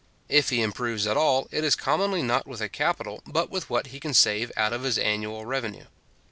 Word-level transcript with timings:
If 0.29 0.49
he 0.49 0.63
improves 0.63 1.05
at 1.05 1.15
all, 1.15 1.47
it 1.51 1.63
is 1.63 1.75
commonly 1.75 2.23
not 2.23 2.47
with 2.47 2.59
a 2.59 2.67
capital, 2.67 3.21
but 3.27 3.51
with 3.51 3.69
what 3.69 3.85
he 3.93 3.99
can 3.99 4.15
save 4.15 4.51
out 4.57 4.73
or 4.73 4.79
his 4.79 4.97
annual 4.97 5.45
revenue. 5.45 5.85